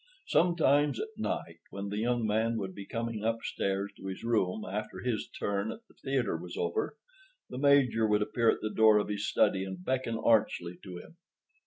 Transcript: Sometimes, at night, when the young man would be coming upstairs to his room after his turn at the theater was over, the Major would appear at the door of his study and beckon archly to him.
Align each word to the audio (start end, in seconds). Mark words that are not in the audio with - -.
Sometimes, 0.29 0.99
at 0.99 1.09
night, 1.15 1.59
when 1.69 1.89
the 1.89 1.99
young 1.99 2.25
man 2.25 2.57
would 2.57 2.73
be 2.73 2.87
coming 2.87 3.23
upstairs 3.23 3.91
to 3.97 4.07
his 4.07 4.23
room 4.23 4.65
after 4.65 5.01
his 5.01 5.29
turn 5.29 5.71
at 5.71 5.81
the 5.87 5.93
theater 5.93 6.35
was 6.35 6.57
over, 6.57 6.97
the 7.51 7.59
Major 7.59 8.07
would 8.07 8.23
appear 8.23 8.49
at 8.49 8.61
the 8.61 8.73
door 8.73 8.97
of 8.97 9.09
his 9.09 9.27
study 9.27 9.63
and 9.63 9.85
beckon 9.85 10.17
archly 10.17 10.79
to 10.81 10.97
him. 10.97 11.17